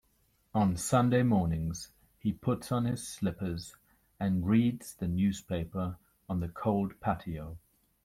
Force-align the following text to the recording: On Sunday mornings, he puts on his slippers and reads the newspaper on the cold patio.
On 0.55 0.77
Sunday 0.77 1.21
mornings, 1.21 1.89
he 2.17 2.31
puts 2.33 2.71
on 2.71 2.85
his 2.85 3.07
slippers 3.07 3.75
and 4.19 4.47
reads 4.47 4.95
the 4.95 5.07
newspaper 5.07 5.95
on 6.27 6.39
the 6.39 6.49
cold 6.49 6.99
patio. 7.01 7.59